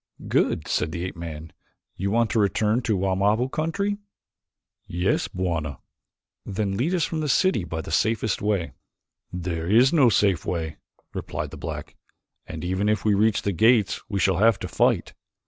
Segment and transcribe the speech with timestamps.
[0.27, 1.53] "Good," said the ape man.
[1.95, 3.99] "You want to return to the Wamabo country?"
[4.87, 5.77] "Yes, Bwana."
[6.43, 8.71] "Then lead us from the city by the safest way."
[9.31, 10.77] "There is no safe way,"
[11.13, 11.97] replied the black,
[12.47, 15.13] "and even if we reach the gates we shall have to fight.